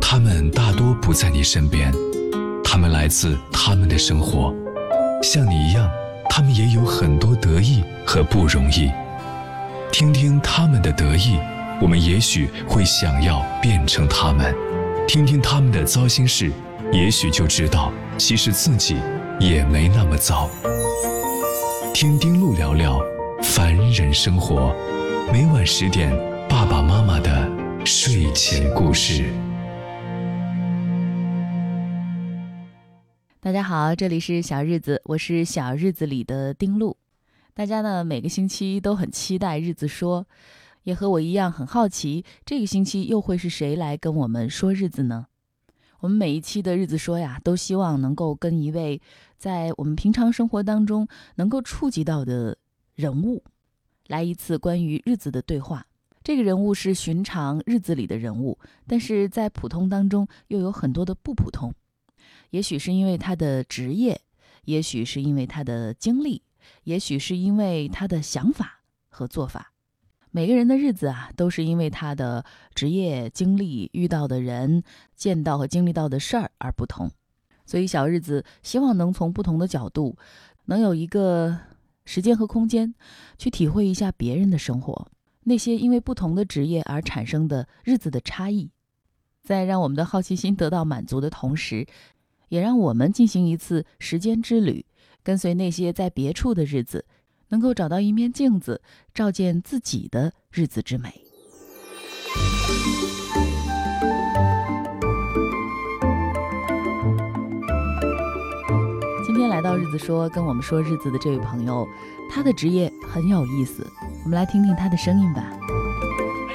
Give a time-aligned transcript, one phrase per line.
[0.00, 1.92] 他们大多不在你身边，
[2.62, 4.54] 他们来自他们的生活，
[5.22, 5.90] 像你一样，
[6.28, 8.90] 他们也有很多得意和不容易。
[9.90, 11.38] 听听他们的得意，
[11.80, 14.52] 我们也许会想要变成他们；
[15.06, 16.50] 听听他们的糟心事，
[16.92, 18.96] 也许就知道，其实自己
[19.38, 20.48] 也没那么糟。
[21.92, 22.98] 听丁路聊聊
[23.42, 24.74] 凡人生活，
[25.32, 26.10] 每晚十点，
[26.48, 27.48] 爸爸妈妈的
[27.84, 29.24] 睡前故事。
[33.40, 36.96] 大家好，这里是小日子，我是小日子里的丁路。
[37.54, 40.24] 大家呢每个星期都很期待日子说，
[40.84, 45.26] 也和我一样很好奇，这个星期又会是谁来跟我们说日子呢？
[45.98, 49.02] 我们每一期的日子说呀，都希望能够跟一位
[49.36, 52.56] 在我们平常生活当中能够触及到的
[52.94, 53.42] 人物，
[54.06, 55.84] 来一次关于日子的对话。
[56.24, 61.74] 这个人物是寻常日子里的人物，但是在普通当中又有很多的不普通。
[62.50, 64.20] 也许是因为他的职业，
[64.64, 66.42] 也许是因为他的经历，
[66.84, 69.72] 也许是因为他的想法和做法。
[70.30, 74.82] 每个人的日子啊，都是因为他的职业经历、遇到的人、
[75.14, 77.10] 见到和经历到的事儿而不同。
[77.66, 80.16] 所以小日子希望能从不同的角度，
[80.66, 81.58] 能有一个
[82.04, 82.94] 时间和空间，
[83.38, 85.08] 去体会一下别人的生活，
[85.44, 88.70] 那些因为不同的职业而产生的日子的差异，
[89.42, 91.86] 在让我们的好奇心得到满足的同时。
[92.48, 94.84] 也让我们进行一次时间之旅，
[95.22, 97.02] 跟随那些在别处的日子，
[97.48, 98.82] 能够找到一面镜子，
[99.14, 101.18] 照见自己的日子之美。
[109.42, 111.84] 天来到日子说跟我们说日子的这位朋友，
[112.30, 113.84] 他的职业很有意思，
[114.22, 115.42] 我们来听听他的声音吧。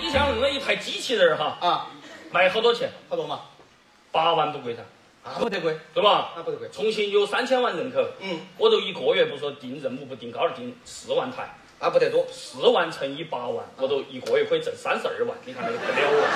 [0.02, 1.88] 你像那一台机器人哈啊，
[2.32, 2.90] 卖好多钱？
[3.10, 3.42] 好多嘛？
[4.10, 4.82] 八万不贵噻。
[5.26, 6.30] 啊不得贵，对吧？
[6.38, 6.70] 那不得贵。
[6.72, 12.26] 重庆有三千万人口，嗯，我都一个月不说定任务不定高点，定四万台，那不得多。
[12.31, 15.38] 四万乘以八万，我都一个月可以挣三十二万。
[15.44, 16.28] 你看那个不了了，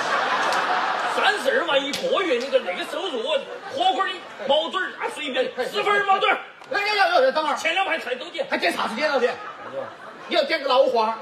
[1.14, 3.38] 三十二万一个月，你个那个收入，我
[3.74, 4.12] 火锅的
[4.48, 6.38] 毛墩儿啊，随便十份毛墩儿。
[6.72, 7.30] 哎呀呀呀！
[7.32, 9.34] 等会儿，前两排菜都点，还点啥子点了点？
[10.28, 11.18] 你要点个老花。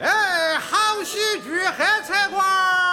[0.00, 2.85] 哎，好喜剧黑菜馆。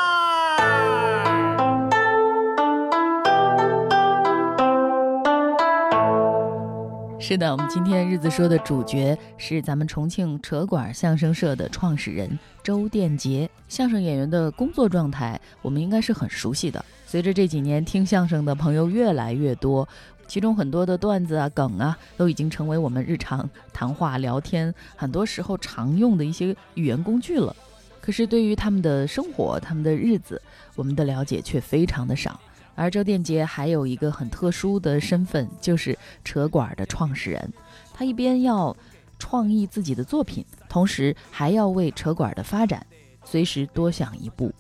[7.25, 13.49] 是的，我们今天日子说的主角是咱们重庆扯管相声社的创始人周殿杰。
[13.69, 16.83] 相声演员的工作状态，我们应该是很熟悉的。
[17.05, 19.87] 随着这几年听相声的朋友越来越多，
[20.27, 27.55] 其中很多的段子啊、梗啊，都已经成为我们日常谈话聊天很多时候常用的一些语言工具了。
[28.01, 30.41] 可是对于他们的生活、他们的日子，
[30.75, 32.37] 我们的了解却非常的少。
[32.75, 37.53] 而周殿杰还有一个很特殊的身份，就是扯管的创始人。
[37.93, 38.75] 他一边要
[39.19, 42.85] 创意自己的作品，同时还要为扯管的发展
[43.23, 44.51] 随时多想一步。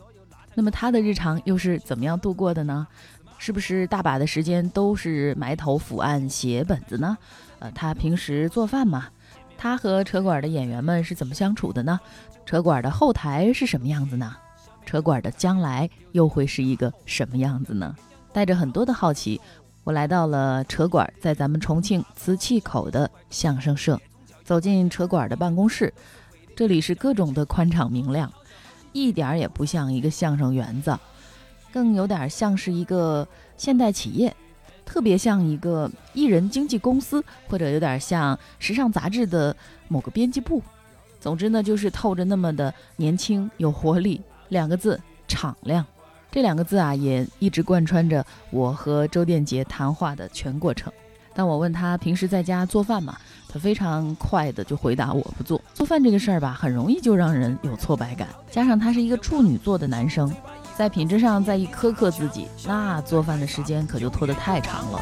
[0.53, 2.87] 那么他的日常又是怎么样度过的呢？
[3.39, 7.17] 是不是大把的时间都是埋头伏案写本子呢？
[7.59, 9.09] 呃，他平时做饭吗？
[9.57, 11.99] 他和扯管的演员们是怎么相处的呢？
[12.45, 14.35] 扯管的后台是什么样子呢？
[14.93, 17.95] 车管的将来又会是一个什么样子呢？
[18.31, 19.41] 带着很多的好奇，
[19.83, 23.99] 我来到了车管在咱们重庆磁器口的相声社。
[24.43, 25.91] 走进车管的办公室，
[26.55, 28.31] 这里是各种的宽敞明亮，
[28.91, 30.95] 一点儿也不像一个相声园子，
[31.71, 33.27] 更有点像是一个
[33.57, 34.31] 现代企业，
[34.85, 40.61] 特别像一个艺人经纪公司，或者有点像时尚杂志的某个编辑部。
[41.19, 44.21] 总之呢，就是透着那么的年轻有活力。
[44.49, 45.85] 两个字敞亮，
[46.31, 50.91] 这两个字啊，也一直贯穿着我和周殿杰谈话的全过程。
[51.35, 53.17] 当我问他平时在家做饭吗？
[53.51, 55.59] 他非常快的就回答我不做。
[55.73, 60.31] 做饭这个事儿吧，很容易就让人有挫败感，加上他是一个处女座的男生，
[60.77, 64.99] 在品质上再一苛刻自己，那做饭的时间可就拖得太长了。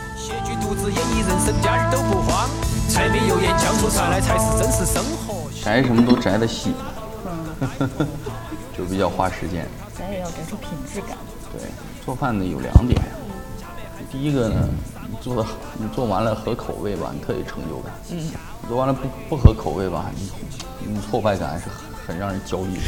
[5.63, 6.73] 宅什么都宅得细。
[8.81, 11.15] 就比较花时间，咱也要摘出品质感。
[11.53, 11.69] 对，
[12.03, 12.99] 做饭呢有两点，
[14.11, 14.67] 第一个呢，
[15.07, 15.45] 你做的
[15.77, 17.93] 你做完了合口味吧，你特有成就感。
[18.09, 18.31] 嗯。
[18.67, 20.31] 做完了不不合口味吧，你
[20.87, 21.65] 你挫败感是
[22.07, 22.79] 很让人焦虑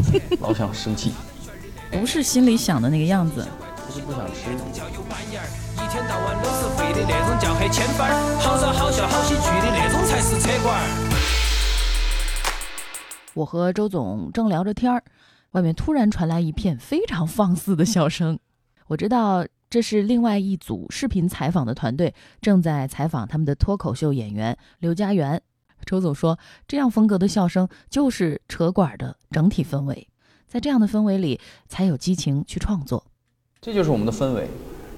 [0.00, 1.12] 的，老想生气。
[1.92, 3.46] 不是心里想的那个样子。
[3.86, 4.50] 不是不想吃。
[4.50, 8.10] 一天到晚都是肥的那种叫黑千班
[8.40, 10.80] 好吵好笑好喜剧的那种才是扯管
[13.36, 15.04] 我和周总正聊着天儿，
[15.50, 18.38] 外面突然传来一片非常放肆的笑声。
[18.86, 25.42] 我知道这是另外一组视频采访的团队正在采访他们的脱口秀演员刘家元。
[25.84, 30.08] 周总说，这样风格的笑声就是扯管的整体氛围，
[30.46, 31.38] 在这样的氛围里
[31.68, 33.04] 才有激情去创作。
[33.60, 34.48] 这就是我们的氛围。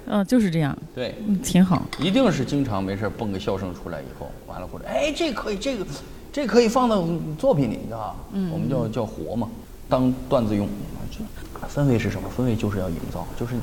[0.05, 1.85] 嗯，就是这样，对，嗯，挺好。
[1.99, 5.85] 一定是经常没事儿蹦个笑声出来以后，完了或者哎，这可以，这个
[6.31, 7.03] 这可以放到
[7.37, 8.15] 作品里，你知道吧？
[8.33, 9.49] 嗯，我们叫叫活嘛，
[9.87, 10.67] 当段子用。
[11.11, 12.29] 这氛围是什么？
[12.37, 13.55] 氛围就是要营造，就是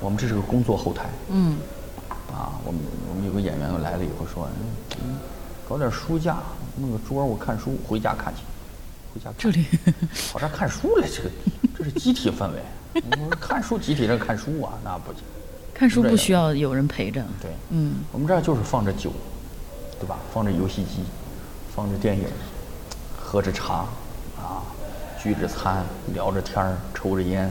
[0.00, 1.06] 我们这是个工作后台。
[1.30, 1.56] 嗯，
[2.32, 4.48] 啊，我们我们有个演员来了以后说，
[5.02, 5.16] 嗯，
[5.68, 6.38] 搞点书架，
[6.78, 8.42] 弄个桌儿我看书，回家看去，
[9.12, 9.66] 回家看这里
[10.32, 11.30] 跑这看书来，这个
[11.78, 13.02] 这是集体氛围。
[13.18, 15.22] 我看书集体这看书啊，那不行。
[15.74, 17.22] 看书不需要有人陪着。
[17.40, 19.10] 对，嗯，我们这儿就是放着酒，
[20.00, 20.18] 对吧？
[20.32, 21.00] 放着游戏机，
[21.76, 22.24] 放着电影，
[23.14, 23.84] 喝着茶，
[24.38, 24.64] 啊，
[25.22, 25.84] 聚着餐，
[26.14, 27.44] 聊着天儿，抽着烟，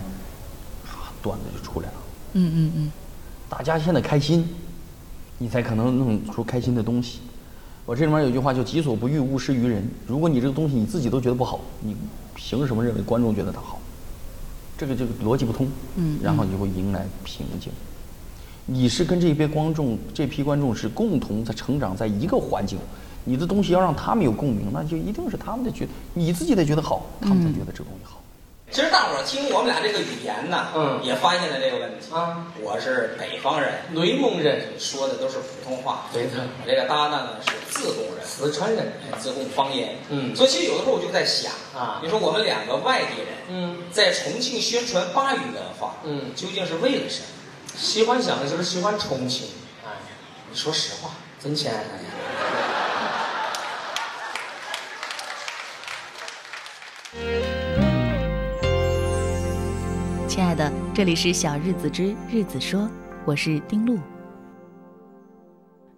[0.87, 1.93] 啊，段子就出来了。
[2.33, 2.91] 嗯嗯嗯，
[3.47, 4.49] 大家现在开心，
[5.37, 7.19] 你才可能弄出开心的东西。
[7.85, 9.87] 我这里面有句话叫“己所不欲，勿施于人”。
[10.07, 11.95] 如果你这个东西你自己都觉得不好，你
[12.33, 13.79] 凭什么认为观众觉得它好？
[14.75, 15.67] 这个这个逻辑不通。
[15.97, 17.71] 嗯然后你就会迎来瓶颈。
[18.65, 22.79] 你是跟这一批观众，这批观众是共同在成长在一个环境，
[23.25, 28.21] 你的东西要让他们有共鸣，那就一定是他们的觉得，你自己得觉得好，他们才觉得这东西好。
[28.71, 30.99] 其实大伙儿听我们俩这个语言呢，嗯。
[31.03, 32.13] 也发现了这个问题。
[32.13, 32.47] 啊。
[32.59, 36.07] 我是北方人，内蒙人，说的都是普通话。
[36.11, 36.23] 对。
[36.23, 36.31] 的
[36.61, 39.95] 我这个搭档呢是自贡人，四川人，哎自贡方言。
[40.09, 40.35] 嗯。
[40.35, 42.01] 所以其实有的时候我就在想啊。
[42.03, 46.33] 你说我们两个外地人，嗯，在重庆宣传巴渝文化，嗯。
[46.35, 47.27] 究竟是为了什么？
[47.77, 49.47] 喜欢想的就是，喜欢重庆，
[49.85, 49.91] 哎，
[50.49, 51.11] 你说实话，
[51.41, 52.14] 真钱，哎呀。
[60.95, 62.89] 这里是小日子之日子说，
[63.25, 63.99] 我是丁璐。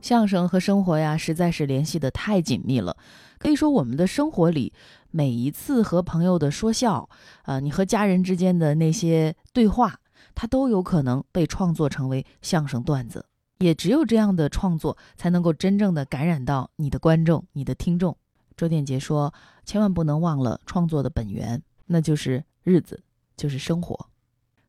[0.01, 2.97] 相声和生活呀，实在是联系的太紧密了。
[3.37, 4.73] 可以说，我们的生活里，
[5.11, 7.07] 每一次和朋友的说笑，
[7.43, 9.99] 啊、你和家人之间的那些对话，
[10.33, 13.23] 它都有可能被创作成为相声段子。
[13.59, 18.17] 也只有这样的创作，才能够真正的感染到你的观众、你的听众。
[18.55, 19.31] 周电杰说
[19.63, 23.03] ：“千万不能忘了创作的本源，那就是日子，
[23.35, 24.09] 就是生活。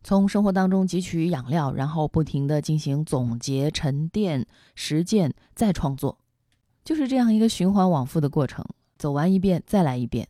[0.08, 6.16] 从生活当中汲取养料，然后不停地进行总结、沉淀、实践，再创作，
[6.82, 8.64] 就是这样一个循环往复的过程。
[8.96, 10.26] 走完一遍，再来一遍。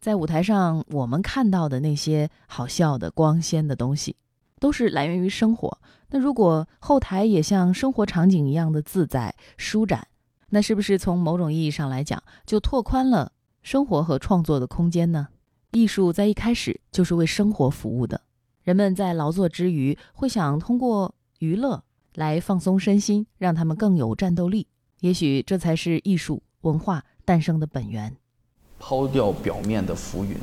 [0.00, 4.16] 在舞台上，我们看到的那些好笑的、光鲜的东西，
[4.58, 5.76] 都是来源于生活。
[6.08, 10.08] 那如果后台也像生活场景一样的自在舒展，
[10.48, 13.32] 那是不是从某种意义上来讲，就拓宽了
[13.62, 15.28] 生活和创作的空间呢？
[15.72, 18.18] 艺术在一开始就是为生活服务的。
[18.64, 21.82] 人们在劳作之余，会想通过娱乐
[22.14, 24.66] 来放松身心，让他们更有战斗力。
[25.00, 28.14] 也许这才是艺术文化诞生的本源。
[28.78, 30.36] 抛掉表面的浮云，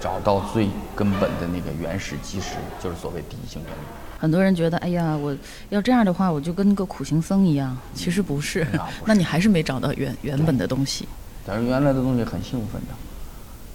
[0.00, 3.80] 找到最根本的那个原始基石，就是所谓第一性原理。
[4.18, 5.36] 很多人觉得，哎呀，我
[5.70, 7.76] 要这样的话，我就跟个苦行僧一样。
[7.94, 11.08] 其实不是，那不是那你还是没找到原原本的东西。
[11.46, 12.94] 但是原来的东西很兴奋的，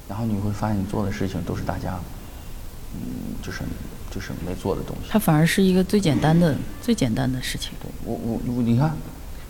[0.08, 2.00] 然后你会发现你做的事情都是大家，
[3.04, 3.62] 嗯，就是
[4.10, 5.10] 就是没做的东西。
[5.10, 7.72] 它反而是一个最简单的、最简单的事情。
[7.82, 8.96] 对我我我，你看，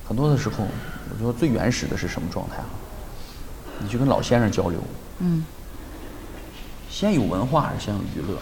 [0.08, 0.66] 很多的时候，
[1.12, 2.66] 我觉得最原始的是什么状态啊？
[3.80, 4.80] 你去跟老先生交流，
[5.20, 5.46] 嗯，
[6.90, 8.38] 先有文化还是先有娱乐？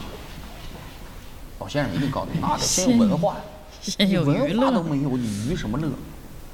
[1.60, 3.38] 老先生一定告诉你，那得先有文化，
[3.82, 4.60] 先有娱乐。
[4.60, 5.90] 文化都没有，你娱什么乐？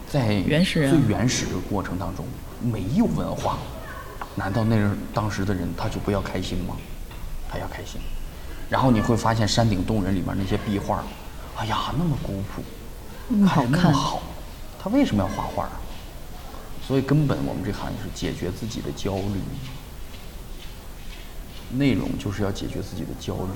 [0.09, 2.25] 在原始人最原始的过程当中，
[2.61, 3.57] 没有文化，
[4.35, 6.75] 难道那人当时的人他就不要开心吗？
[7.51, 7.99] 他要开心。
[8.69, 11.03] 然后你会发现山顶洞人里面那些壁画，
[11.57, 12.61] 哎呀，那么古朴，
[13.27, 14.21] 那么好看着那么好，
[14.81, 15.81] 他为什么要画画啊？
[16.85, 19.41] 所以根本我们这行业是解决自己的焦虑，
[21.77, 23.51] 内容就是要解决自己的焦虑。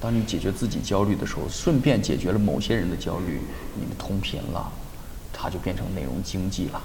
[0.00, 3.40] 当你解决自己焦虑的时候，顺便解决了某些人的焦虑，
[3.74, 4.70] 你们同频了，
[5.32, 6.80] 他就变成内容经济了，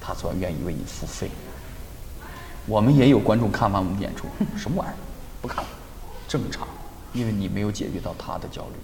[0.00, 1.30] 他才愿意为你付费。
[2.66, 4.96] 我们也有观众看完我们演出，哼什么玩意儿，
[5.40, 5.70] 不看了，
[6.34, 6.66] 正常，
[7.12, 8.74] 因为你没有解决到他的焦虑。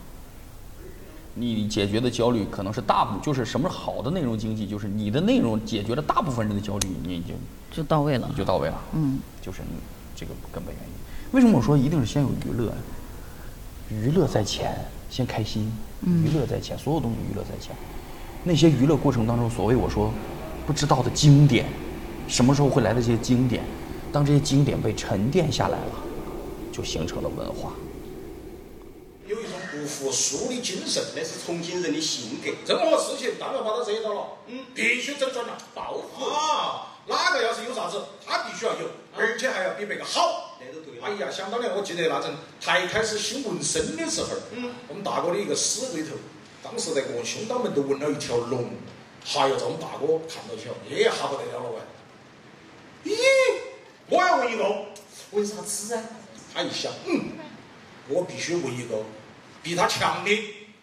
[1.35, 7.35] 你解决的焦虑可能是大部，就是什么好的内容经济，就是你的内容解决了大部分人的焦虑，你就
[7.73, 8.37] 就到位了你。
[8.37, 8.80] 就到位了。
[8.92, 9.80] 嗯，就是你
[10.14, 10.90] 这个根本原因。
[11.33, 12.73] 为什么我说一定是先有娱乐？
[13.90, 14.76] 娱乐在前，
[15.09, 15.73] 先开心，
[16.07, 17.75] 娱乐在前，所有东西娱乐在前。
[18.45, 20.12] 那些娱乐过程当中，所谓我说
[20.69, 21.66] 不知道的经典，
[22.28, 23.64] 什么时候会来的这些经典？
[24.12, 25.92] 当这些经典被沉淀下来了，
[26.72, 27.72] 就形成了文化。
[29.26, 32.50] 有一种不服输的精神，那是重庆人的性格。
[32.66, 36.96] 任何事情，当然把他惹到了，嗯，必须整转了，报复啊！
[37.06, 40.58] 哪个要是有啥子，他必须要有，而且还要比别个好。
[40.60, 41.00] 那都对。
[41.00, 46.16] 哎呀，想当年我记得那阵才开始新纹身的时候，嗯，我们大哥的一个死鬼头，
[46.62, 48.70] 当时在个胸膛门都纹了一条龙。
[49.22, 51.70] 还要在我们大哥看到起哦，也哈不得了了
[53.04, 53.12] 喂！
[53.12, 53.16] 咦，
[54.08, 54.64] 我要纹一个，
[55.32, 56.02] 纹啥子啊？
[56.52, 57.21] 他一想，嗯，
[58.09, 59.02] 我必须问一个
[59.62, 60.30] 比他强的，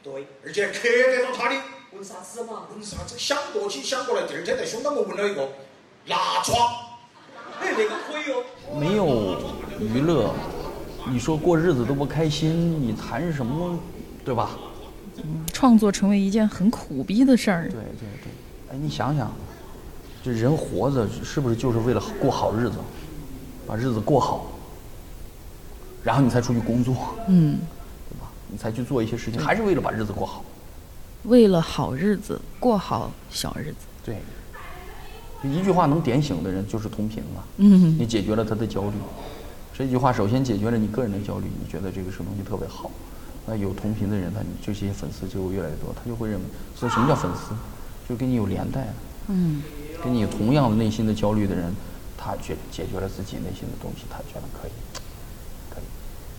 [0.01, 1.55] 对，而且克得到他的。
[1.93, 2.67] 问啥子嘛？
[2.73, 3.15] 问啥子？
[3.17, 5.49] 想过去想过来，第二天在胸膛我纹了一个
[6.07, 6.55] 蜡疮。
[7.59, 8.43] 哎，那个可以哦。
[8.77, 9.41] 没有
[9.79, 10.33] 娱乐，
[11.09, 13.79] 你说过日子都不开心，你谈什么，
[14.23, 14.51] 对吧？
[15.23, 17.63] 嗯创作成为一件很苦逼的事儿。
[17.63, 19.33] 对对对，哎，你想想，
[20.23, 22.75] 这人活着是不是就是为了过好日子，
[23.65, 24.51] 把日子过好，
[26.07, 26.95] 然后你才出去工作，
[27.27, 27.59] 嗯，
[28.09, 28.31] 对吧？
[28.47, 30.41] 你才去做一些事情，还是为了把日子过好。
[31.23, 33.79] 为了好日子过好小日子。
[34.05, 34.21] 对，
[35.43, 37.43] 一句话能点醒的人就是同频了。
[37.57, 38.93] 嗯，你解决了他的焦虑，
[39.77, 42.89] 这句话首先解决了你个人的焦虑，你觉得这个什么东西特别好。
[43.45, 47.53] 那有同频的人，他这些粉丝就会越来越多，他就会认为，所以什么叫粉丝？
[48.07, 48.87] 就跟你有连带，
[49.27, 49.61] 嗯，
[50.01, 51.75] 跟你有同样的内心的焦虑的人，
[52.17, 55.06] 他解解决了自己内心的东西，他觉得可以，可以。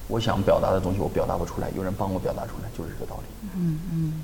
[0.08, 3.48] 我想表达的东西我表达不出来，有人帮我表达出来，就是这个道理。
[3.56, 4.22] 嗯嗯，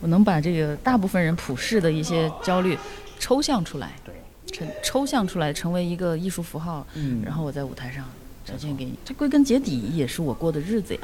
[0.00, 2.76] 我能把这个大部分人普世的一些焦虑
[3.18, 4.14] 抽象出来，对，
[4.50, 8.04] 成抽象出来成为一个艺术符号，嗯，然后我在舞台上
[8.44, 8.98] 展现给你。
[9.04, 11.00] 这归根结底也是我过的日子呀。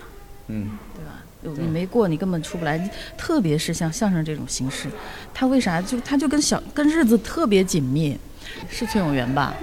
[0.49, 0.71] 嗯，
[1.43, 1.61] 对吧？
[1.61, 2.79] 你没过，你根本出不来。
[3.17, 4.89] 特别是像相声这种形式，
[5.35, 8.19] 它为啥就它就跟小跟日子特别紧密？
[8.71, 9.55] 是崔永元吧？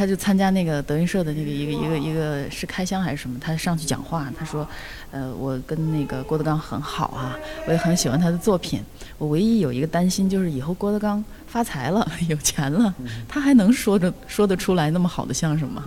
[0.00, 3.38] 他就参加那个德云社的那个一个一个一个是开箱还是什么？
[3.38, 4.66] 他上去讲话，他说
[5.12, 8.82] ：“呃，我跟那个郭德纲很好啊，我也很喜欢他的作品。
[9.18, 12.94] 我唯一有一个担心就是以后郭德纲发财了、有钱了，
[13.28, 15.84] 他还能说着说得出来那么好的相声吗？”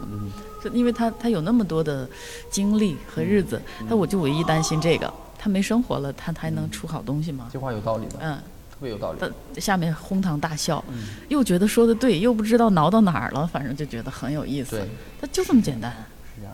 [0.64, 2.08] 就因为他他有那么多的
[2.52, 7.50] 经历和日子，那我就唯一担心这个，他没生活了，他还能出好东西吗？
[7.52, 8.44] 这话有道理的，嗯，特
[8.84, 9.20] 别有道理。
[9.60, 10.84] 下面哄堂大笑，
[11.30, 14.78] 又觉得说的对，又不知道挠到哪儿了，反正就觉得很有意思。
[14.78, 14.88] 对，
[15.20, 15.92] 他就这么简单。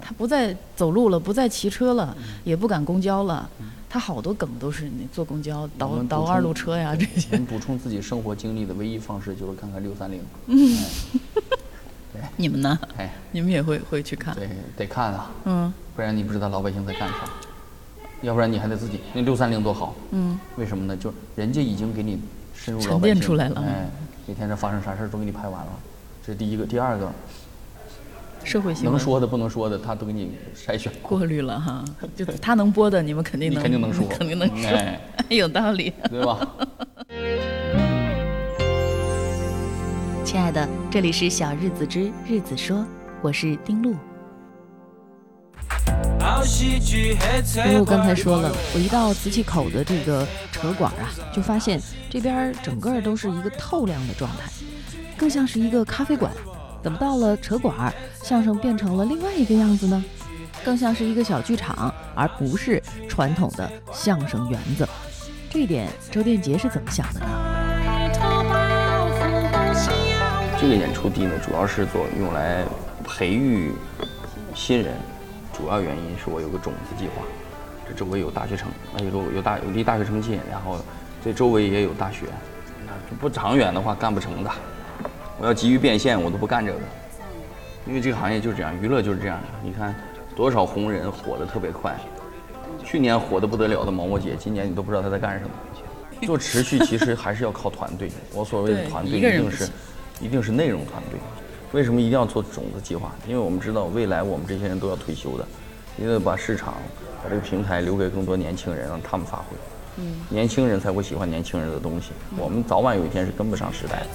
[0.01, 3.49] 他不再走路了，不再骑车了，也不赶公交了。
[3.89, 7.37] 他好多梗都是你坐公交倒倒二路车呀这些。
[7.39, 10.21] 补充自己生活经历的唯一方式就是看看六三零。
[10.45, 10.77] 嗯。
[12.37, 12.77] 你们呢？
[12.97, 14.35] 哎，你们也会会去看？
[14.35, 15.31] 对，得看啊。
[15.45, 15.73] 嗯。
[15.95, 17.15] 不然你不知道老百姓在干啥，
[18.21, 18.99] 要不然你还得自己。
[19.13, 19.95] 那六三零多好。
[20.11, 20.39] 嗯。
[20.57, 20.97] 为什么呢？
[20.97, 22.19] 就人家已经给你
[22.53, 23.63] 深入沉淀出来了。
[23.65, 23.89] 哎，
[24.27, 25.71] 每天这发生啥事儿都给你拍完了，
[26.25, 26.65] 这是第一个。
[26.65, 27.11] 第二个，
[28.43, 31.85] 社会新闻能说的不能说的，他都给你筛选过滤了哈。
[32.15, 34.69] 就他能播的，你们肯定能，肯定能说， 肯定能说。
[34.69, 34.99] 哎，
[35.29, 36.47] 有道理，对吧？
[40.25, 42.85] 亲爱的，这里是小日子之日子说，
[43.21, 43.95] 我是丁璐。
[47.65, 54.49] 因为我刚才说了，我一到瓷器口的这个茶馆啊，就发现这边整个都是一个透亮的状态，
[55.17, 56.31] 更像是一个咖啡馆。
[56.81, 57.93] 怎么到了茶馆，
[58.23, 60.03] 相声变成了另外一个样子呢？
[60.63, 64.87] 更像是一个小剧场，而不是传统的相声园子。
[65.49, 67.25] 这一点，周殿杰是怎么想的呢？
[70.59, 72.63] 这个演出地呢，主要是做用来
[73.03, 73.71] 培育
[74.53, 74.93] 新人，
[75.59, 77.21] 主要原因是我有个种子计划，
[77.85, 80.79] 这周围有大学城，那有有大有离大学城近，然后
[81.23, 82.27] 这周围也有大学，
[82.87, 84.49] 那不长远的话干不成的。
[85.37, 86.79] 我要急于变现，我都不干这个，
[87.85, 89.47] 因为这个行业就是这样，娱乐就是这样的。
[89.61, 89.93] 你看
[90.35, 91.93] 多少红人火的特别快，
[92.85, 95.51] 去年火的不得了的毛毛姐，今年你都不知道她在干什么。
[96.25, 99.69] 做持续其实还是要靠团队，我所谓的团队一定是。
[100.21, 101.17] 一定是内容团队，
[101.71, 103.11] 为什么一定要做种子计划？
[103.27, 105.47] 因为我们知道未来我们这些人都要退休的，
[105.97, 106.73] 一定要把市场、
[107.23, 109.55] 把这个平台留给更多年轻人，让他们发挥。
[109.97, 112.11] 嗯，年轻人才会喜欢年轻人的东西。
[112.37, 114.07] 我们早晚有一天是跟不上时代的。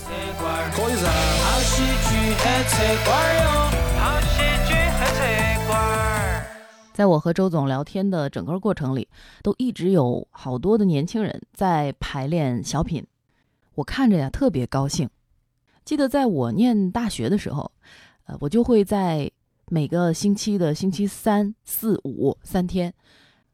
[6.92, 9.06] 在我和周总聊天的整个过程里，
[9.42, 13.06] 都一直有好多的年轻人在排练小品，
[13.76, 15.08] 我看着呀特别高兴。
[15.84, 17.70] 记得在我念大学的时候，
[18.24, 19.30] 呃，我就会在
[19.68, 22.94] 每个星期的星期三、四、五三天，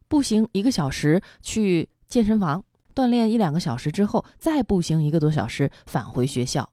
[0.06, 6.70] 步行一个小时去健身房锻炼一两个小时之后，再步行一个多小时返回学校。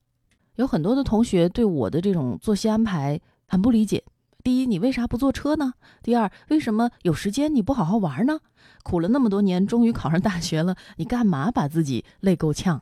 [0.57, 4.03] 有很多的同学对我的这种作息安排很不理解，
[4.43, 5.73] 第一，你为啥不坐车呢？
[6.03, 8.39] 第二，为什么有时间你不好好玩呢？
[8.83, 12.81] 苦了那么多年，终于考上大学了，你干嘛把自己累够呛？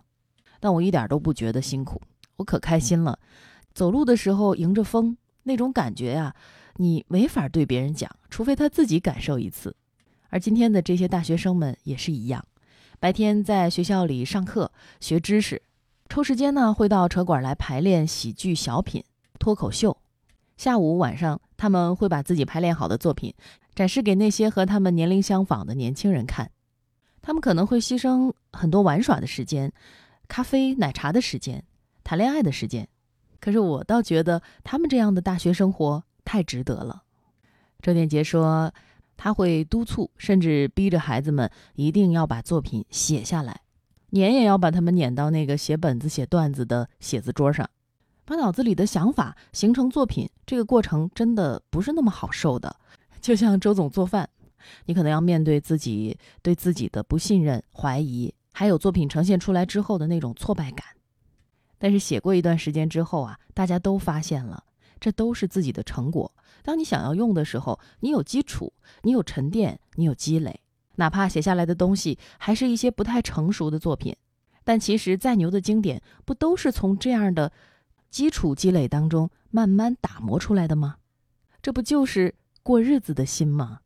[0.59, 2.01] 但我一点都不觉得辛苦，
[2.37, 3.19] 我可开心了。
[3.73, 6.35] 走路的时候迎着风，那种感觉呀，
[6.77, 9.75] 你没法对别人讲，除非他自己感受一次。
[10.29, 12.45] 而今天的这些大学生们也是一样，
[12.99, 15.61] 白天在学校里上课学知识，
[16.09, 19.03] 抽时间呢会到车馆来排练喜剧、小品、
[19.39, 19.95] 脱口秀。
[20.57, 23.33] 下午晚上，他们会把自己排练好的作品
[23.73, 26.49] 展示给那些和他们年龄相仿的年轻人看。
[27.21, 29.71] 他们可能会牺牲很多玩耍的时间、
[30.27, 31.63] 咖啡、奶茶的时间、
[32.05, 32.87] 谈恋爱的时间。
[33.41, 37.03] 可是我倒觉得他们这样的大学生活太值得了。
[37.81, 38.73] 周电杰说，
[39.17, 43.61] 他会督促，甚至逼着孩子们一定要把作品写下来，
[44.11, 47.69] 撵也要把他们撵到那个写本子、写段子的写字桌上，
[48.23, 50.27] 把脑子里的想法形成作品。
[50.45, 52.75] 这个过程真的不是那么好受的。
[53.21, 54.27] 就像周总做饭，
[54.85, 60.85] 你可能要面对自己对自己的不信任、怀疑，还有作品呈现出来之后的那种挫败感。
[61.77, 64.63] 但是写过一段时间之后啊，大家都发现了，
[64.99, 66.31] 这都是自己的成果。
[66.63, 70.61] 当你想要用的时候，你有基础，你有沉淀，你有积累。
[70.95, 74.15] 哪怕写下来的东西还是一些不太成熟的作品，
[74.63, 77.51] 但其实再牛的经典，不都是从这样的
[78.09, 80.95] 基础积累当中慢慢打磨出来的吗？
[81.61, 83.81] 这不就是过日子的心吗？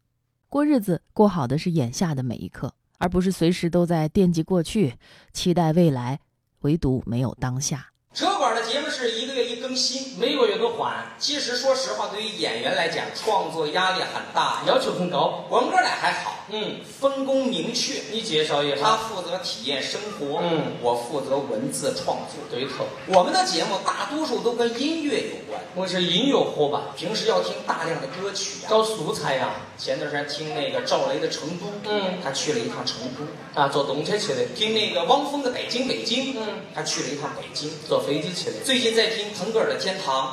[0.47, 4.95] 过日子过好的是眼下的每一刻，而不是随时都在惦记过去，
[5.33, 6.19] 期待未来。
[6.61, 7.91] 唯独没有当下。
[8.11, 10.91] 车管的节目是一个月一更新，每个月都换。
[11.19, 15.45] 其实说实话，对于演员来讲，创作压力很大，要求很高。
[15.47, 18.01] 我们哥俩还好，嗯，分工明确。
[18.11, 22.39] 你介绍一下，他负责体验生活，嗯，我负责文字创作。
[22.49, 22.87] 对头。
[23.05, 29.51] 我们的节目大多数都跟音乐有关，我是音乐伙伴，平时要听大量的歌曲，找素材呀。
[29.77, 34.43] 前段时间听那个赵雷的《成都》，嗯，他去了一趟成都，啊，坐动车去的。
[34.55, 38.55] 听那个汪峰的《北京北京》，嗯，他去了一趟北京，坐飞机起来。
[38.63, 40.29] 最近在听腾格尔的《天堂》，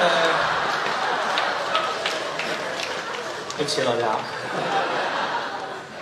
[0.00, 0.08] 呃，
[3.56, 4.18] 不起老家？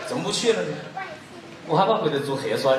[0.06, 0.68] 怎么不去了呢？
[1.66, 2.78] 我害怕回来做核酸。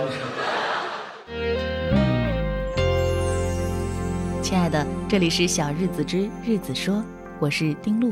[4.42, 7.04] 亲爱的，这里是小日子之日子说，
[7.40, 8.12] 我是丁璐。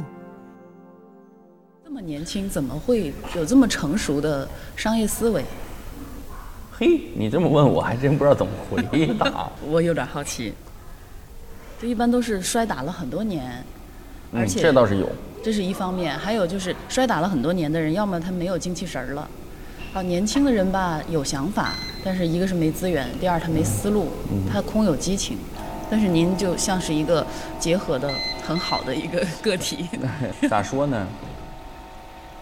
[1.84, 5.44] 这么年轻，怎么会有这么成熟的商业思维？
[6.80, 9.50] 嘿，你这么问我还真不知道怎么回答。
[9.68, 10.54] 我有点好奇。
[11.82, 13.64] 这一般都是摔打了很多年，
[14.32, 15.10] 而且这倒是有。
[15.44, 19.28] 这是一方面，还有就是摔打了很多年的人，要么他没有精气神儿了。
[19.94, 24.10] 啊，年轻的人吧有想法，但是一个是没资源，第二他没思路，
[24.52, 25.36] 他空有激情。
[25.90, 27.26] 但是您就像是一个
[27.58, 28.14] 结合的
[28.46, 29.88] 很好的一个 个体。
[30.48, 31.08] 咋说呢？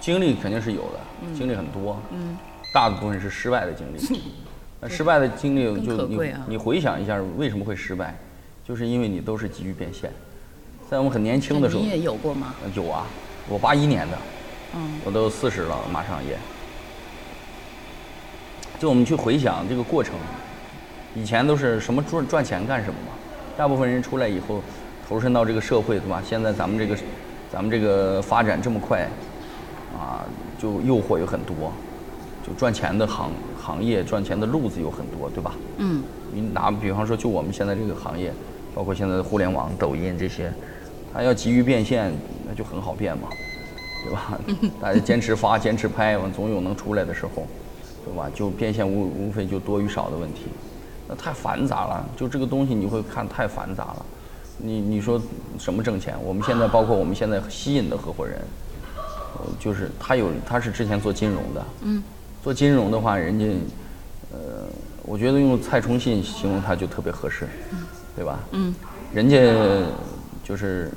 [0.02, 1.00] 经历肯定是有的，
[1.34, 2.38] 经历很多，嗯，
[2.76, 4.22] 大部分是失败的经历。
[4.82, 8.14] 那失败的经历就你你回想一下，为什么会失败？
[8.68, 10.12] 就是因为你都是急于变现。
[10.90, 12.54] 在我们很年轻的时候，你也有过吗？
[12.76, 13.06] 有啊，
[13.48, 14.18] 我八一年的，
[14.76, 16.38] 嗯，我都四十了，马上也。
[18.78, 20.14] 就我们去回想这个过程，
[21.16, 23.14] 以前都是什么赚赚钱干什么嘛？
[23.56, 24.62] 大部分人出来以后，
[25.08, 26.22] 投身到这个社会，对吧？
[26.28, 26.98] 现在咱们这个，
[27.50, 29.08] 咱们这个发展这么快。
[29.98, 30.26] 啊，
[30.60, 31.72] 就诱惑有很多，
[32.46, 35.56] 就赚钱的行行业，赚钱的路子有很多，对吧？
[35.78, 36.04] 嗯。
[36.32, 38.32] 你拿比方说，就我们现在这个行业，
[38.74, 40.52] 包括现在的互联网、抖音这些，
[41.14, 42.14] 它要急于变现，
[42.48, 43.30] 那就很好变嘛，
[44.04, 44.38] 对吧？
[44.82, 47.48] 大家坚持发、坚持拍，完总有能出来的时候，
[48.04, 48.30] 对吧？
[48.36, 50.42] 就变现无无非就多与少的问题，
[51.08, 52.06] 那太繁杂了。
[52.18, 54.06] 就这个东西你会看太繁杂了，
[54.58, 55.22] 你你说
[55.58, 56.16] 什么挣钱？
[56.24, 58.40] 我们现在包括我们现在吸引的合伙人。
[59.60, 62.02] 就是他有，他是之前做金融的，嗯，
[62.46, 63.46] 做金融的话，人家，
[64.32, 64.38] 呃，
[65.02, 67.48] 我觉得用蔡崇信形容他就特别合适，
[68.16, 68.38] 对吧？
[68.52, 68.76] 嗯，
[69.12, 69.36] 人家
[70.44, 70.92] 就是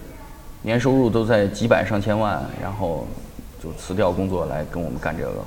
[0.60, 3.06] 年收入都在几百上千万，然后
[3.64, 5.42] 就辞掉工作来跟我们干这个，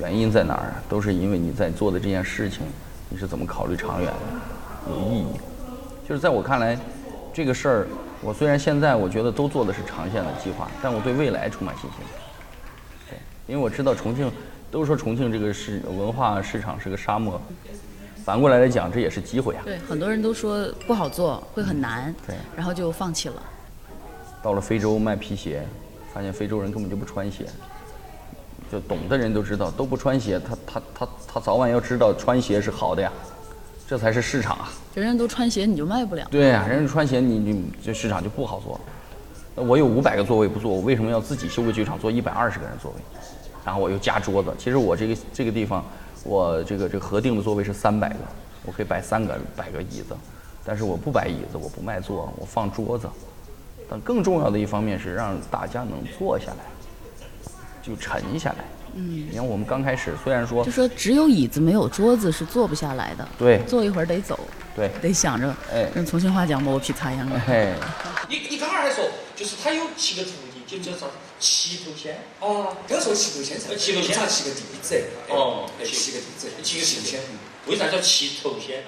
[0.00, 0.74] 原因在哪儿？
[0.88, 2.62] 都是因为你在做的这件事情，
[3.08, 5.26] 你是怎么考虑长远的，有意义。
[6.08, 6.76] 就是在我看来，
[7.32, 7.86] 这个事儿。
[8.20, 12.00] 我虽然现在我觉得都做的是长线的计划，但我对未来充满信心。
[13.08, 14.28] 对，因为我知道重庆，
[14.74, 17.40] 都说重庆这个市文化市场是个沙漠，
[18.24, 19.62] 反过来来讲，这也是机会啊。
[19.64, 23.40] 对，很多人都说不好做，会很难，对，然后就放弃了。
[24.42, 25.62] 到了非洲卖皮鞋，
[26.12, 27.46] 发现非洲人根本就不穿鞋，
[28.68, 33.12] 就懂的人都知道，都不穿鞋，他他他他早晚要知道穿鞋是好的呀。
[33.86, 34.72] 这才是市场啊！
[34.96, 36.26] 人人都穿鞋，你就卖不了。
[36.32, 38.80] 对呀，人人穿鞋，你你这市场就不好做。
[39.54, 42.96] 那我有五百个座位不坐，我为什么要自己修个剧场做一百二十个人座位？
[43.64, 44.52] 然后我又加桌子。
[44.58, 45.84] 其实我这个这个地方，
[46.22, 48.16] 我这个这个核定的座位是三百个，
[48.64, 50.16] 我可以摆三个摆个椅子，
[50.64, 53.08] 但是我不摆椅子，我不卖座，我放桌子。
[53.88, 56.64] 但更重要的一方面是让大家能坐下来，
[57.82, 58.64] 就沉下来。
[58.94, 63.28] 嗯，你看我们刚开始虽然说就说只有椅子没有桌子是坐不下来的。
[63.36, 64.38] 对坐一会儿得走，
[64.76, 67.42] 对，得想着，哎用重庆话讲磨皮擦秧啊。
[67.44, 67.74] 嘿，
[68.28, 71.06] 你你刚刚还说，就是他有七个徒弟，就叫啥？
[71.44, 72.24] 七头仙。
[72.40, 75.04] 哦，刚说七头仙噻，七头仙他七个弟子。
[75.28, 77.20] 哦哎，七个弟子，七个七仙。
[77.66, 78.82] 为啥叫七头仙？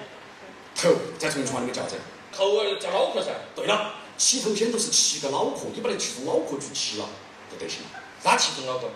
[0.75, 0.89] 头
[1.19, 1.95] 在重庆话里面叫这。
[2.35, 3.29] 头呃叫脑壳噻。
[3.55, 7.05] 对了，七头仙都是七个脑壳，你把那七种脑壳去齐了，
[7.51, 7.81] 就得行。
[8.23, 8.89] 哪七种脑壳？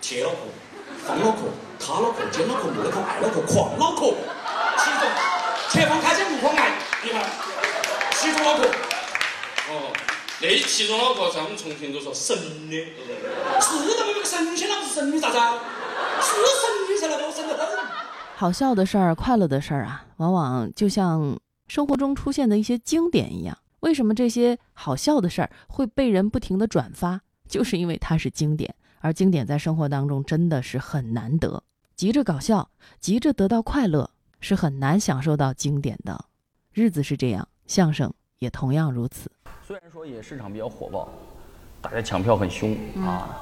[0.00, 0.36] 铁脑壳、
[1.06, 1.44] 方脑壳、
[1.78, 4.14] 卡脑壳、尖脑壳、木脑壳、爱脑壳、狂脑壳，
[4.80, 5.08] 七种。
[5.70, 6.72] 前方开枪不狂爱，
[7.04, 7.22] 你看，
[8.16, 8.64] 七种脑壳。
[9.68, 9.92] 哦，
[10.42, 12.36] 那七种脑壳在我们重庆都说神
[12.68, 12.76] 的？
[12.76, 15.54] 是的，那个神仙那不是神女啥子啊？
[16.20, 17.78] 是神女才，那个神的很。
[18.36, 23.56] 好笑的事儿、快乐的事儿啊，往往就像生活中出现的一些经典一样。
[23.80, 27.20] 为什么这些好笑的事儿会被人不停的转发？
[27.48, 31.62] 就是因为它是经典，而经典在生活当中真的是很难得。
[31.94, 36.24] 急着搞笑，急着得到快乐，是很难享受到经典的。
[36.72, 39.30] 日子是这样，相声也同样如此。
[39.66, 41.08] 虽然说也市场比较火爆，
[41.80, 43.40] 大家抢票很凶啊，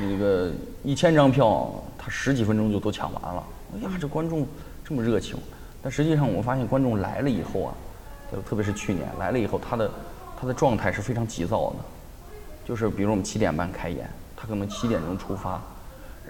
[0.00, 0.52] 那个
[0.84, 3.44] 一千张票，他十几分钟就都抢完了。
[3.74, 4.46] 哎呀，这观众
[4.84, 5.36] 这么热情，
[5.82, 7.74] 但实际上我发现观众来了以后啊，
[8.30, 9.90] 就特别是去年来了以后，他的
[10.40, 11.76] 他的状态是非常急躁的，
[12.64, 15.60] 就是比如我们七点半开演，他可能七点钟出发，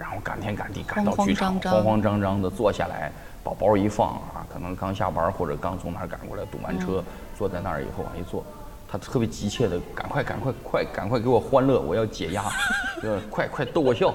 [0.01, 3.11] 然后赶天赶地赶到剧场，慌慌张张的坐下来，
[3.43, 7.03] 把包一放啊，可能刚下班或者刚从哪儿赶过来，堵完车，
[7.37, 8.43] 坐在那儿以后往一坐。
[8.89, 12.43] 他特别急切的，赶快赶快快赶快给我欢乐，我要解压，
[13.03, 14.13] 呃，快快逗我笑，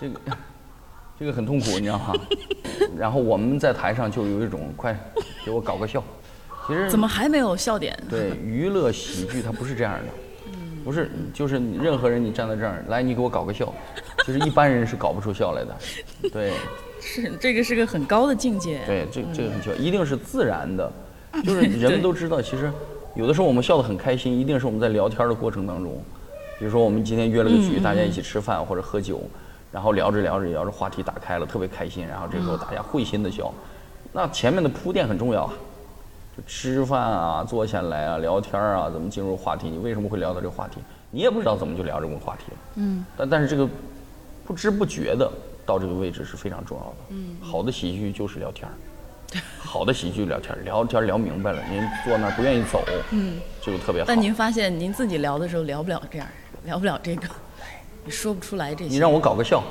[0.00, 0.20] 这个
[1.18, 2.14] 这个很痛苦，你知道吗？
[2.96, 4.98] 然后我们在台上就有一种快
[5.44, 6.02] 给我搞个笑，
[6.66, 7.94] 其实怎么还没有笑点？
[8.08, 10.50] 对娱乐喜剧它不是这样的，
[10.82, 13.72] 不是就是任何人你站在这儿来你给我搞个笑，
[14.26, 16.52] 其实一般人是搞不出笑来的，对
[17.00, 18.80] 是这个是个很高的境界。
[18.84, 20.92] 对，这这个很奇怪，一定是自然的，
[21.46, 22.68] 就是人们都知道，其实
[23.14, 25.92] 有的时候我们笑得很开心，一定是我们在聊天的过程当中，
[26.58, 29.20] 比如说我们今天约了个局，大家一起吃饭或者喝酒，
[29.70, 33.54] 然后聊着聊着聊着话题打开了，特别开心，然后这时候大家会心的笑，
[34.12, 35.54] 那前面的铺垫很重要啊，
[36.36, 39.70] 就吃饭啊，坐下来啊，聊天啊，怎么进入话题？
[39.70, 40.80] 你为什么会聊到这个话题？
[41.12, 43.68] 你也不知道怎么就聊这个话题了，嗯，但但是这个
[44.46, 45.30] 不知不觉的
[45.64, 48.72] 到这个位置是非常重要的，嗯好的喜剧就是聊天儿。
[49.58, 54.06] 好的喜剧聊天儿，聊天儿聊明白了，您坐那儿不愿意走，嗯，这个特别好。
[54.06, 56.28] 但您发现您自己聊的时候聊不了这样，
[56.64, 57.28] 聊不了这个，
[58.04, 58.90] 你说不出来这些。
[58.90, 59.62] 你让我搞个笑，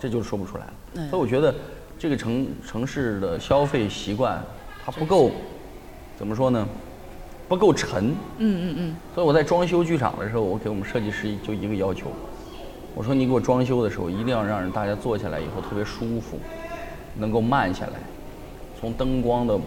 [0.00, 0.72] 这就是说不出来了。
[0.94, 1.54] 嗯所以我觉得
[1.98, 4.42] 这个城城市的消费习惯
[4.84, 5.30] 它不够，
[6.18, 6.66] 怎么说呢？
[7.48, 8.08] 不够沉。
[8.08, 12.10] 嗯嗯嗯，所以我在装修剧场的时候，我给我们设计师就一个要求，
[12.96, 16.40] 我说你给我装修的时候，一定要让人大家坐下来以后特别舒服，
[17.14, 18.00] 能够慢下来。
[18.80, 19.60] 从灯光的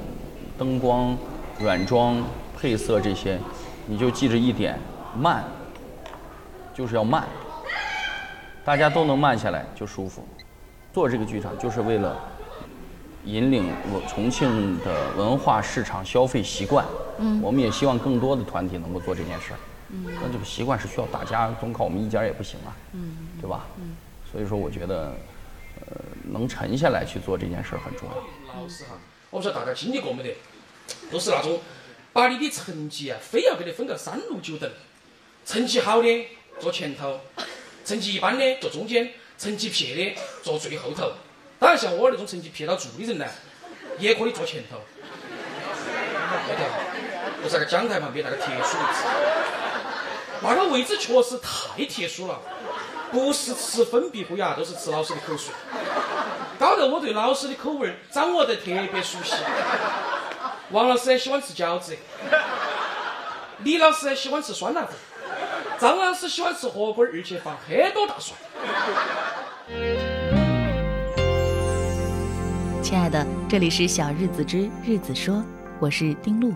[0.57, 1.15] 灯光、
[1.59, 2.17] 软装、
[2.57, 3.37] 配色这些，
[3.85, 4.79] 你就记着一点，
[5.15, 5.43] 慢，
[6.73, 7.27] 就是要慢，
[8.65, 10.23] 大家都能慢下来就舒服。
[10.91, 12.17] 做这个剧场就是为了
[13.25, 16.83] 引领我重庆的文化市场消费习惯。
[17.19, 19.59] 嗯我们也希望更多的团体能够做这件事儿。
[19.91, 23.65] 嗯那这个习惯是需要大家，总靠我们一家也不行啊，嗯对吧？
[23.77, 23.97] 嗯
[24.31, 25.15] 所以说，我觉得，
[25.81, 28.15] 呃，能沉下来去做这件事儿很重要。
[28.53, 28.91] 老师哈，
[29.31, 30.35] 我不晓得大家经历过没得，
[31.11, 31.59] 都是那种
[32.13, 34.71] 把你的成绩啊，非要给你分个三六九等，
[35.45, 36.27] 成绩好的
[36.59, 37.21] 坐前头，
[37.83, 41.13] 成绩一般的坐中间，成绩撇的坐最后头。
[41.57, 43.25] 当然，像我那种成绩撇到住的人呢，
[43.97, 44.77] 也可以坐前头。
[47.41, 48.99] 就在那个讲台旁边那个特殊位置，
[50.41, 52.39] 那个位置确实太特殊了，
[53.11, 55.53] 不是吃粉笔灰啊，都是吃老师的口水。
[56.57, 59.35] 搞得我对老师的口味掌握得特别熟悉。
[60.71, 61.95] 王老师喜欢吃饺子，
[63.63, 64.91] 李老师喜欢吃酸辣粉，
[65.79, 68.37] 张老师喜欢吃火锅，而且放很多大蒜。
[72.81, 75.43] 亲爱的，这里是小日子之日子说，
[75.79, 76.53] 我是丁璐。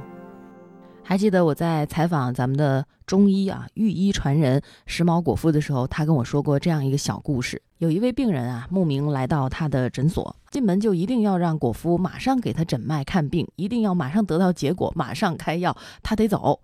[1.06, 7.62] 还记得我在采访咱们的中医啊御医传人时髦果腹的时候，他跟我说过这样一个小故事。
[7.78, 16.60] 有一位病人啊，慕名来到他的诊所，进门就一定要让果夫马上给他诊脉看病，一定要马上得到结果，马上开药，他得走。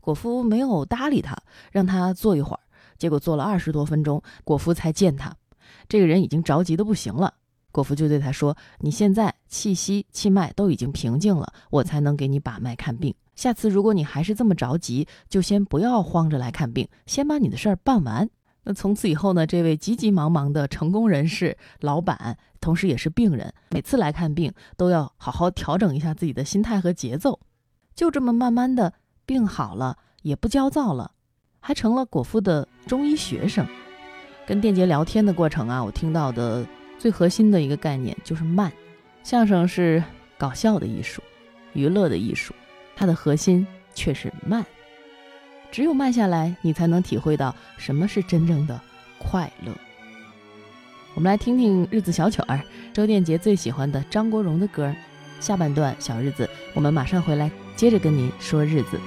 [0.00, 1.36] 果夫没有搭理他，
[1.70, 2.60] 让他坐一会儿。
[2.98, 5.36] 结果坐了二十多分钟，果夫才见他。
[5.86, 7.34] 这个人已经着急的不行了。
[7.70, 13.14] 果夫就对他说：“你现在气息、气脉都已经平静了，我才能给你把脉看病。
[13.34, 18.28] 下次如果你还是这么着急，就先不要慌着来看病，先把你的事儿办完。”
[18.64, 27.40] 那从此以后呢，这位急急忙忙的成功人士、老板，同时也是病人，每次来看病都要好好调整一下自己的心态和节奏。
[27.94, 28.92] 就这么慢慢的
[29.26, 31.12] 病好了，也不焦躁了，
[31.60, 33.66] 还成了果夫的中医学生。
[34.46, 36.66] 跟电杰聊天的过程啊，我听到的。
[36.98, 38.72] 最核心的一个概念就是慢，
[39.24, 40.00] 相声是
[40.38, 41.20] 搞笑的艺术，
[41.72, 42.54] 娱乐的艺术，
[42.94, 44.64] 它的核心却是慢。
[45.70, 48.80] 只有慢下来，你才能体会到什么是真正的
[49.18, 49.72] 快乐。
[51.14, 52.60] 我们来听听日子小曲儿，
[52.92, 54.94] 周电杰最喜欢的张国荣的歌。
[55.40, 59.00] 下半段小日子，我们马上回来，接着跟您说日子。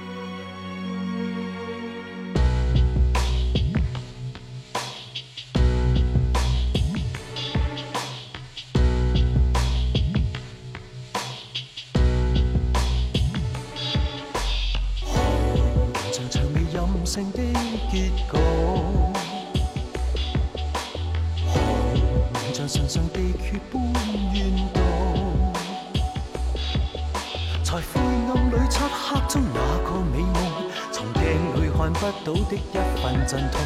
[32.24, 32.58] 到的一
[33.02, 33.60] 份阵痛，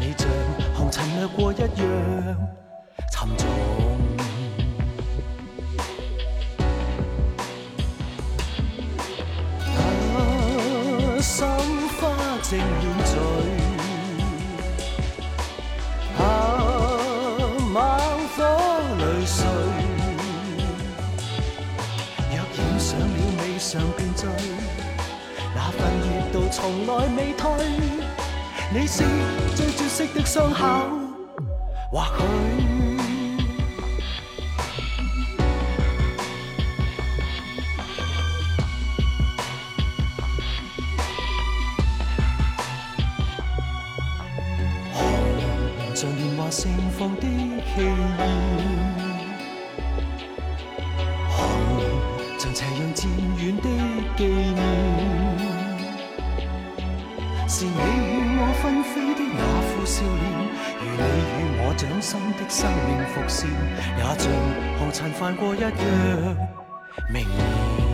[0.00, 0.28] 你像
[0.74, 1.66] 红尘掠过一样
[3.12, 3.46] 沉重。
[9.76, 10.18] 啊，
[11.20, 11.46] 心
[12.00, 12.00] 花
[12.42, 12.99] 正艳
[26.32, 27.50] 度从来未退。
[28.72, 29.02] 你是
[29.56, 30.64] 最绝色的伤口，
[31.90, 32.79] 或许
[57.60, 58.50] 是你与我。
[58.62, 60.22] 纷飞的那副笑脸，
[60.80, 63.48] 如你与我掌心的生命伏线，
[63.96, 64.28] 也像
[64.78, 65.72] 红尘泛过一样
[67.10, 67.89] 明艳。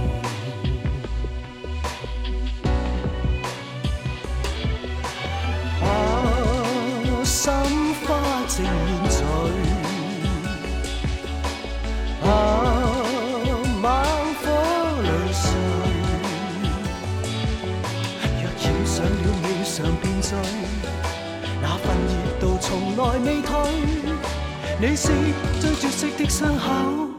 [26.27, 27.15] 的伤口，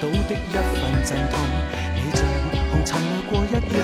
[0.00, 1.34] 到的一份阵痛，
[1.94, 2.18] 你像
[2.70, 3.80] 红尘掠过一样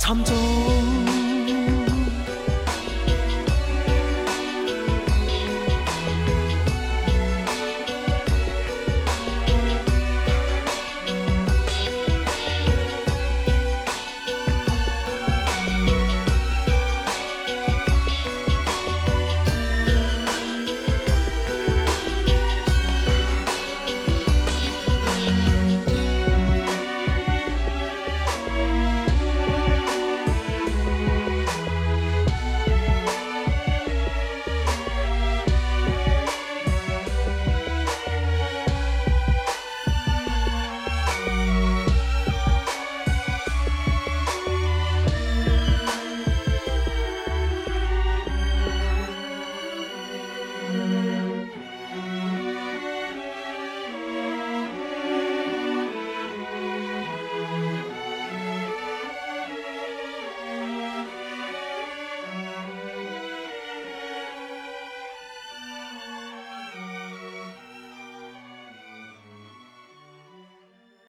[0.00, 0.34] 沉醉。